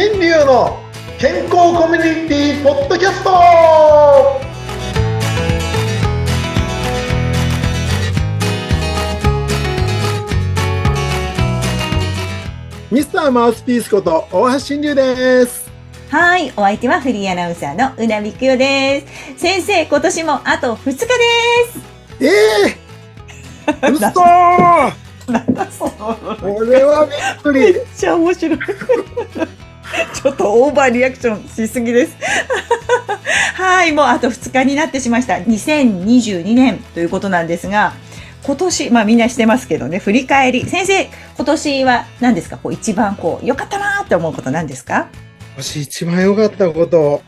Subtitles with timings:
[0.00, 0.78] 新流の
[1.18, 3.30] 健康コミュニティポッドキャスト
[12.92, 15.68] ミスターマウスピースこと大橋新流です。
[16.12, 16.52] はい。
[16.56, 19.04] お相手はフリーアナウンサーのうなみくよで
[19.36, 19.40] す。
[19.40, 21.06] 先生、今年もあと2日で
[21.72, 22.24] す。
[22.24, 22.26] え
[22.68, 24.92] えー、うそー
[25.32, 25.90] なんだその。
[26.40, 27.60] これはびっくり。
[27.60, 28.58] めっちゃ面白い。
[30.22, 32.12] ちょっとオーバーリアクションしすぎです。
[33.54, 33.92] はい。
[33.92, 35.34] もうあと2日になってしました。
[35.34, 37.92] 2022年ということなんですが、
[38.42, 40.64] 今年、まあみんなしてますけどね、振り返り。
[40.66, 42.56] 先生、今年は何ですか？
[42.56, 45.08] こう一番こう、良かったなーって思うこと何ですか？
[45.56, 47.20] 私一番良かったこと、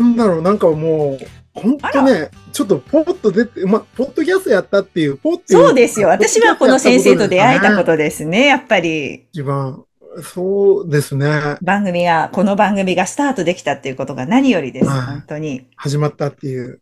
[0.00, 6.08] なんだろう、なんかもう、本当ね、ちょっとポッと出て、ま、ポッドキャストやったっていう、ポッていうそうですよ。
[6.08, 8.46] 私はこの先生と出会えたことですね。
[8.46, 9.26] やっぱり。
[9.32, 9.82] 一番、
[10.22, 14.86] そうですね、番組が、この番組がスタートできたっていうことが何よりです。
[14.88, 15.66] はい本当に。
[15.76, 16.80] 始まったっていう。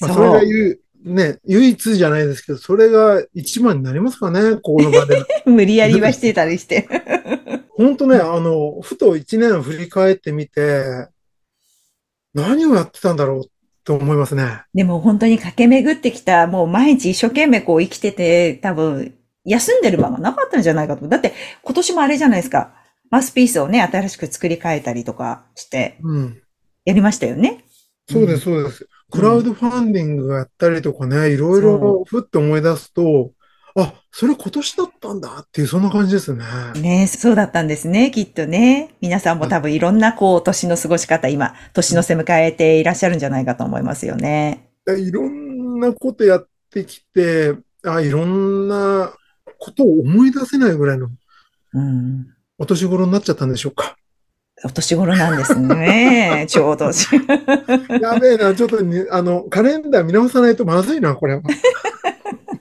[0.00, 0.22] まあ、そ。
[0.22, 5.24] れが言う、ね、唯一じゃないですけど、それが一番になりますかね、この場で。
[5.46, 6.88] 無理やりはしてたりして。
[7.76, 11.08] 本当ね、あの、ふと一年振り返ってみて、
[12.34, 13.50] 何をやってたんだろう
[13.84, 14.62] と思いますね。
[14.74, 19.14] でも本当に駆け巡ってきた、もう毎日一生懸命こう生きてて、多分、
[19.46, 21.08] 休んでる場がなかったんじゃないかと。
[21.08, 22.74] だって、今年もあれじゃないですか。
[23.10, 26.42] マウスピースをね、新しく作り変えたりとかして、うん。
[26.84, 27.64] やりましたよね。
[28.10, 28.88] そうです、そうです。
[29.10, 33.30] クラウドファンディングやったりとかね、いろいろふって思い出すと、
[33.78, 36.44] あ、それ今年だったんだっていう、そんな感じですね。
[36.76, 38.94] ねそうだったんですね、きっとね。
[39.00, 44.70] 皆さんも多分いろんなこう、年の過ごし方、今、年の瀬迎えていらっしゃるんじゃないかと思いますよね。
[44.88, 49.12] いろんなことやってきて、あ、いろんな
[49.66, 51.08] ことを思い出せないぐらいの
[51.74, 52.26] うん。
[52.58, 53.96] お年頃になっちゃったんでしょうか。
[54.64, 56.46] お年頃なんですね。
[56.48, 56.86] ちょうど。
[58.00, 61.42] やべえな、ちょっとに、あの、カレンダー見直さないとまずいな、これは。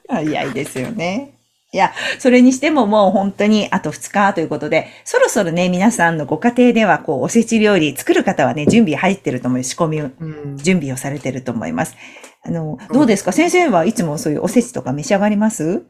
[0.09, 1.31] 早いですよね。
[1.71, 9.63] いや、それにしてももう本当にあと2日ということで、そろそろね、皆さんのご家庭ではこう、おせち料理作る方はね、準備入ってると思う。
[9.63, 11.95] 仕込み、うん、準備をされてると思います。
[12.43, 13.31] あの、どうですか？
[13.31, 15.83] 先生はいつもそういうおせちとか召し上がります？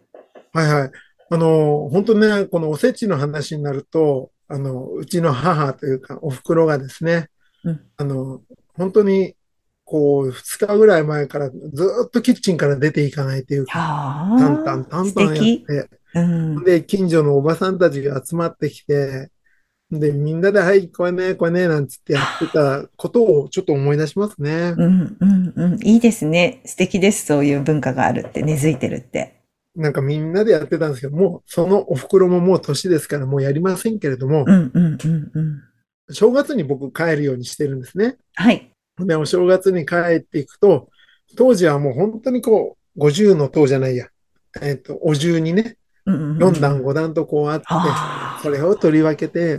[0.55, 0.91] はいはい。
[1.31, 7.27] あの、本当ね、このおせちの話になると、あの、うちの母というか、お袋がですね、
[7.65, 8.41] うんあの、
[8.75, 9.35] 本当に、
[9.83, 16.63] こう、2日ぐらい前からずっとキッチンから出ていかないというか、はタンタンタンタンやって、うん。
[16.63, 19.29] で、近所のおばさんたちが集まってきて、
[19.91, 24.73] で、みんなで、はい、これね、これね、なんつってやってたことをちょっと思い出しますね。
[24.77, 25.79] うん、うん、うん。
[25.83, 26.61] いいですね。
[26.65, 27.25] 素敵です。
[27.25, 29.44] そういう文化があるって、根付いてるって。
[29.75, 35.61] なんかみんなでやってたんですけど、もう、そのお袋ももう年ですから、もうやりませんけれどもう、ん、うん、うん、うん。
[36.13, 38.17] 正月に僕帰るようにしてるんですね。
[38.35, 38.71] はい。
[38.99, 40.89] で、お正月に帰っていくと、
[41.35, 44.07] 当時はもう本当にこう、50の塔じゃないや、
[44.61, 49.57] えっと、お重にね、うんうんうん4段5段とこうあって、はあそれを取り分けて、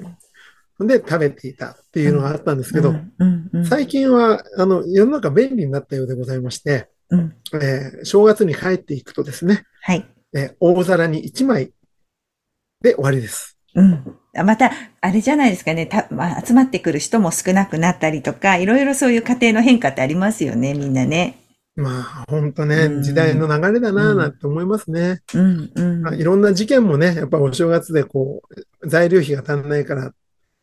[0.78, 10.06] で、食べていたっていうのがあったんですけど、うんうんうん最近は、あの、世の中便利になったようでございまして、うんえー正月に帰っていくとですね、はい。
[10.34, 11.72] えー大皿に1枚
[12.82, 13.58] で終わりです。
[13.74, 14.18] うん。
[14.36, 15.86] あまた、あれじゃないですかね。
[15.86, 21.38] た、まあ、集まってくる人も少なくなったりとか、いろいろそういう家庭の変化ってありますよね、みんなね。
[21.76, 25.20] まあ、本当うね、ん時代の流れだなぁなんて思いますね。
[25.34, 26.02] うん、うん。
[26.02, 28.42] まあいろんな事件もね、やっぱお正月でこ
[28.82, 30.12] う、材料費が足んないから、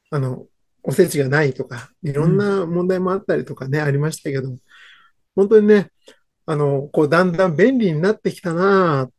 [0.10, 0.46] あの、
[0.82, 4.56] おせちがないとか、いろんな問題もあったりとかね、ありましたけど、
[5.36, 5.92] 本当にね、
[6.46, 9.10] あの、こう、だんだん便利になってきたなぁ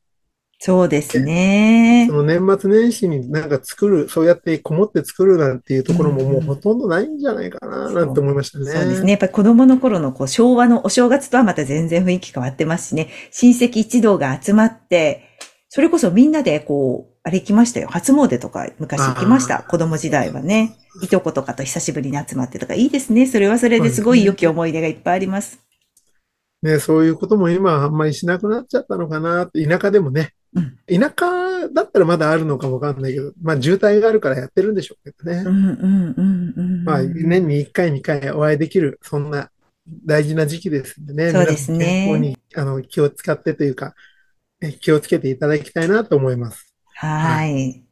[0.66, 2.14] そうですねそ。
[2.14, 8.70] の年末年始になんか作る、そうやってこもって作るなんていうところももうほとんどないんじゃないかな、なんて思いましたね。
[8.70, 9.10] そうですね。
[9.10, 13.10] やっぱり子供の頃のこう昭和のお正月とはまた全然雰囲気変わってますしね。
[13.30, 15.36] 親戚一同が集まって、
[15.68, 17.88] それこそみんなでこう、あれ行きましたよ。
[17.88, 19.64] 初詣とか昔行きました。
[19.64, 20.76] 子供時代はね。
[21.02, 23.26] いとことかと久しぶりに集まってとか、いいですね。
[23.26, 25.63] それはそれですごい良き思い出がいっぱいあります。
[26.64, 35.38] ね、そういうことも今あんまりしなくなっちゃったのかなって、田舎でもね、うん田舎だったらまだあるのかもわかんないけど、まあ渋滞があるからやってるんでしょうけどね。
[35.38, 36.84] うんうんうんうん。
[36.84, 39.50] まあ年に1回2回お会いできる、そんな
[40.06, 41.32] 大事な時期ですんでね。
[41.32, 43.94] そうですね健康にあの気を使ってというか、
[44.62, 46.72] え気をつけていただきたいなと思います。
[46.94, 47.84] はい。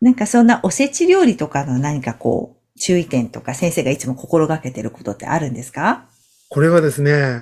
[0.00, 6.08] なんかそんなおせち料理とかの何かこう、注意点とか先生がいつも心がけてることってあるんですか？
[6.50, 7.40] これはですね、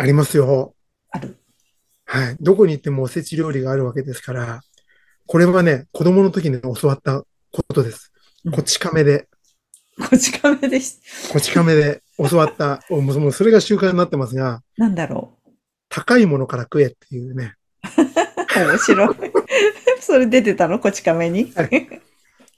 [0.00, 0.76] ありますよ。
[1.10, 1.36] ある。
[2.04, 2.36] はい。
[2.40, 4.60] どこに行ってもおせち料理があるわけですから、
[5.26, 8.12] これはね、子供の時に教わったことです。
[8.44, 9.28] うんこち亀で、
[10.08, 11.32] こち亀です。
[11.32, 15.36] こち亀で教わった、おもうそれが習慣になってますが、なんだろ
[15.88, 17.56] 高いものから食えっていうね。
[17.82, 18.60] う。
[18.70, 19.16] 面白い。
[20.00, 20.78] それ出てたの？
[20.78, 21.52] こち亀に？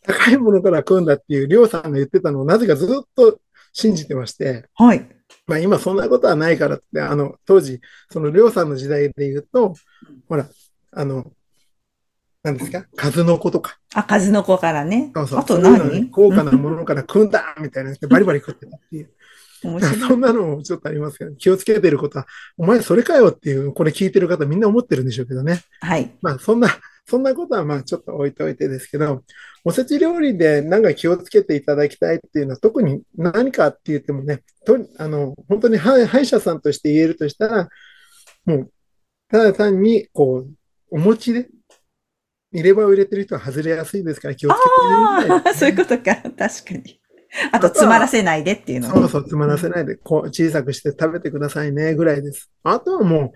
[0.02, 3.40] 高いものから食うんだっていう、りょうさんが言ってたのをなぜかずっと
[3.72, 5.19] 信じてまして、はい。
[5.46, 7.80] まあ今そんなことはないからって、あの、当時、
[8.10, 9.74] そのりょうさんの時代で言うと、
[10.28, 10.48] ほら、
[10.92, 11.32] あの、
[12.42, 12.86] 何ですか？
[12.96, 13.78] 数の子とか。
[13.94, 15.10] あ、数の子からね。
[15.14, 15.38] そうそう。
[15.40, 16.08] あと何？
[16.10, 19.10] 高価なものから食うんだみたいなバリバリ食ってたっていう。
[19.60, 25.60] そんなのもちょっとありますけど、気をつけてることは、お前それかよっていう、これ聞いてる方みんな思ってるんでしょうけどね。
[25.82, 26.16] はい。
[26.22, 26.68] まあそんな、
[27.06, 29.22] そんなことはまあちょっと置いといてですけど、
[29.64, 37.68] おせち料理で何か気をつけていただきたいっていうのは特に何かって言ってもね、とあの、本当に歯歯医者さんとして言えるとしたら、
[38.44, 38.72] もう、
[39.28, 40.50] ただ単に、こう、
[40.90, 41.48] お餅で、
[42.52, 46.16] 入れ歯を入れてる人は外れやすいですから気をつけていただきたいああ、 そういうことか。
[46.16, 47.00] 確かに。
[47.52, 52.50] あと、詰まらせないでっていうのねそうそう、つまらせないで、こう、小さくして食べてくださいね、ぐらいです。
[52.64, 53.30] あとはもう、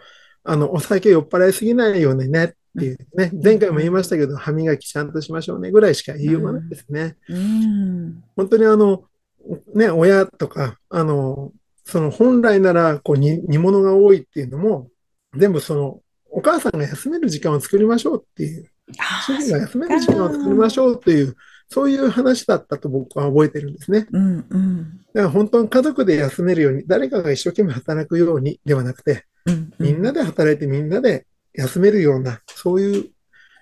[0.44, 2.49] あの、お酒酔っ払いすぎないようにね、っ
[2.79, 7.17] ていうね、前回も言いましたけど、歯磨きちゃんとしましょうね、ぐらいしか言いようがないですね。
[7.29, 8.25] うん。
[8.37, 9.05] 本当にあの、
[9.75, 11.52] ね、親とか、あの、
[11.85, 14.88] その本来なら、こう、煮煮物が多いっていうのも、
[15.37, 16.00] 全部その、
[16.31, 18.67] お母さんが休める時間を作りましょうっていう、
[18.99, 21.37] あ主婦が休める時間を作りましょうっていう、
[21.69, 24.06] そういう話だったと僕は覚えてるんですね。
[24.11, 25.00] うんうん。
[25.14, 33.05] だから本当に家族で休めるように、誰かが一生懸命働くようにではなくて、うんみんなで働いてみんなで休めるような、そういう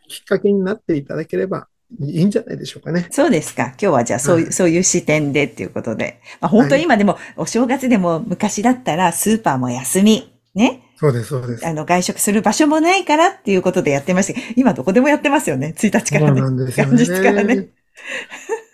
[0.08, 1.69] きっかけになっていただければ
[2.00, 3.08] いいんじゃないでしょうかね。
[3.11, 3.69] そうですか。
[3.69, 6.20] 今日はじゃあそういう、はいそういう視点でっていうことで。
[6.40, 10.32] まあ、本当に今でも、お正月でも昔だったらスーパーも休み。
[10.55, 10.82] ね。
[10.96, 11.67] そうです、そうです。
[11.67, 15.75] あの、外食する場所もないからっていうことでやってましたけど、今どこでもやってますよね。
[15.76, 16.40] 1日かそうらね。
[16.40, 17.56] なんですよ 元日からねね。
[17.56, 17.69] だか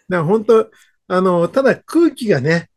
[0.08, 0.70] ら本当、
[1.08, 2.69] あの、ただ空気がね、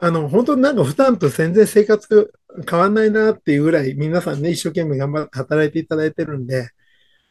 [0.00, 2.32] あの、本当になんか普段と全然生活
[2.68, 6.70] 変わんないなっていうぐらい皆さんね、一生懸命頑張って働いていただいてるんで、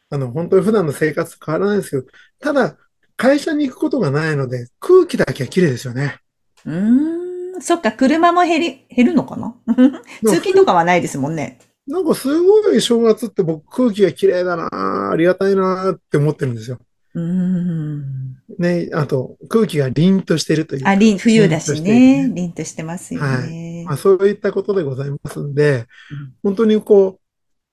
[0.08, 2.04] あの、本当に普段の生活変わらないですけど、
[2.40, 2.76] ただ、
[3.16, 6.18] 会社に行くことがないので、空気だけは綺麗ですよね。
[6.64, 7.60] うーん。
[7.60, 9.54] そっか、車も減り、減るのかな？
[10.24, 11.58] 通勤とかはないですもんね。
[11.86, 16.78] なんかすごい正月って僕空気が綺麗だな、ありがたいなって思ってるんですよ。
[17.14, 18.39] うーん。
[18.60, 22.24] ね、あと空気が凛としてるというかあ、凛、冬だしね。
[22.24, 23.84] る凛としてますよね。
[23.86, 27.18] まあ、そういったことでございますんでうん、本当にこ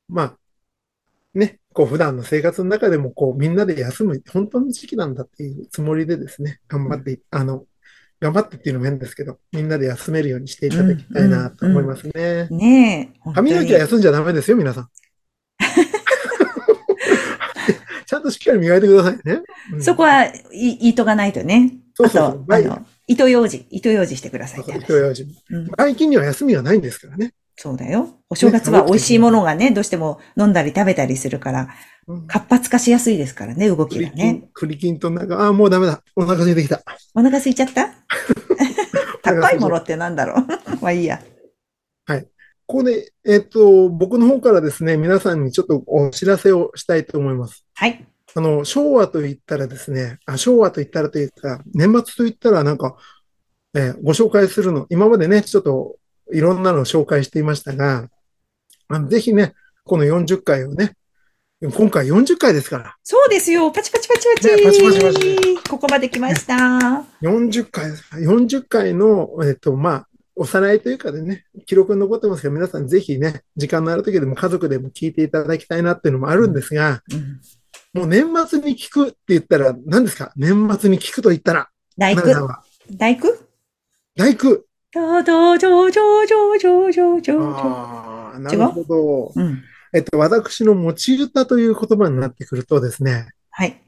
[0.10, 0.38] う、まあ、
[1.34, 7.66] ね、こう普段の生活の中でもこうみんなで休む本当の時期なんだっていうつもりでですね、頑張って、あの、
[8.22, 12.48] 頑張ってっていうのも変ですけど、みんなで休めるようにしていただきたいなと思いますね。
[12.50, 13.20] ねえ。
[13.20, 14.90] 本当に歯磨きは休んじゃダメですよ、皆さん。
[18.08, 19.42] ちゃんとしっかり磨いてくださいね。
[19.74, 21.74] うんそこは、い、糸がないとね。
[21.96, 24.86] そうそうあと、あの、糸用事、糸用事してくださいそうって話。
[24.88, 27.34] そう今日用事うん外勤には休みがないんですからね。
[27.56, 28.10] そうだよ。
[28.30, 31.70] お正月は美味しいものがね、どうしても飲んだり食べたりするから、
[32.08, 34.12] うん活発化しやすいですからね、動きがね。
[34.12, 36.02] 栗金、栗金となんか、ああ、もうダメだ。
[36.16, 36.82] お腹空いてきた。
[37.16, 37.90] お腹空いちゃった？
[39.24, 40.46] 高いものってなんだろう？
[40.82, 41.20] まあいいや。
[42.70, 47.64] ここで、えっと、僕の方からですね、皆さんにちょっとお知らせをしたいと思います。
[47.76, 48.06] はい。
[48.38, 52.96] あの、昭和と言ったらですね、あ、昭和と言ったらというか、年末と言ったらなんか、
[53.74, 55.96] えーご紹介するの、今までね、ちょっと
[56.32, 58.08] いろんなのを紹介していましたが、
[58.90, 60.94] あのぜひね、この40回をね、
[61.62, 63.72] 今回40回ですから、そうですよ。
[63.72, 64.56] パチパチパチパチ。
[64.56, 66.54] ねパチパチパチここまで来ました。
[67.24, 77.40] 40回ですから、40回の、えっと、まあ、おさらいというかでね、記録に残ってますけど、皆さんぜひね、時間のある時でも家族でも聞いていただきたいなっていうのもあるんですが、うん
[77.98, 80.32] もう年末に聞くって言ったら何ですか？
[80.36, 82.22] 年末に聞くと言ったら、大工？
[82.92, 83.28] 大工？
[84.16, 84.64] 大工。
[84.94, 87.54] どどじょじょじょじょじょじょ。
[87.56, 89.32] ああ、なるほど。
[89.36, 89.62] うん。
[89.94, 93.82] えっと、私の持ち歌という言葉になってくるとですね、はい。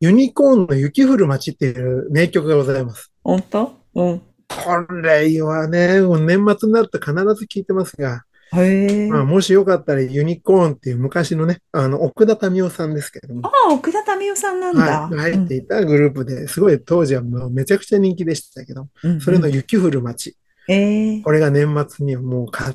[0.00, 3.12] ユニコーンの雪降る街っていう名曲がございます。
[3.22, 3.76] 本当？
[3.94, 4.22] うん。
[4.48, 9.08] これはね、年末になると必ず聞いてますが、へえ。
[9.08, 15.08] まあ、もしよかったらユニコーンっていう昔のね、あの、奥田民生さんですけれども、ああ、奥田民生さんなんだ。
[15.08, 20.36] はい、入っていたグループですごい当時はもうめちゃくちゃ人気でしたけど、うんそれの雪降る街。
[20.68, 22.74] ええこれが年末にはもうか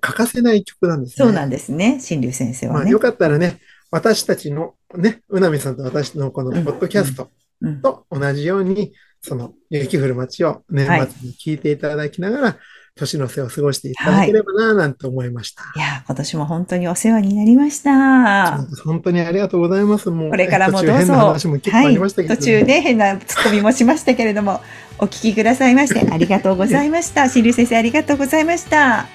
[0.00, 1.26] 欠かせない曲なんですね。
[1.26, 1.98] そうなんですね。
[2.00, 2.98] 新竜先生はねまあ、よ。
[2.98, 3.58] かったらね、
[3.90, 7.82] 私たちのね、うなみさんと私のこのポッドキャストうん。
[7.82, 12.58] と同じように、その雪降る街を年はい末に聞いていただきながら、
[13.00, 15.62] 年の瀬を過ごしていただければな、なんて思いました。
[15.74, 18.58] いや、今年も本当にお世話になりました。
[18.84, 20.10] 本当にありがとうございます。
[20.10, 21.12] もう、これからも途どうぞ。
[21.14, 21.96] はい、
[22.36, 24.60] 途中で変なツッコミもしましたけれども、
[24.98, 27.28] お聞きくださいまして ありがとうございました。
[27.28, 29.00] 新竜先生ありがとうございました。
[29.00, 29.06] あ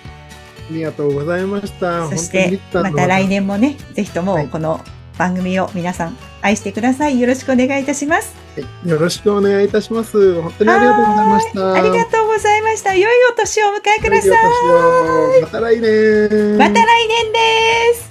[0.72, 2.10] りがとうございました。
[2.10, 4.82] そしてまた来年もね、ぜひとはいもこの
[5.18, 7.20] 番組を皆さん愛してください。
[7.20, 8.45] よろしくお願いいたします。
[8.56, 10.42] はいよろしくお願いいたします。
[10.42, 11.74] 本当にありがとうございました。
[11.74, 12.96] ありがとうございました。
[12.96, 15.42] 良いお年をお迎えください。
[15.42, 16.58] また来年。
[16.58, 17.40] また来年で
[17.96, 18.05] す。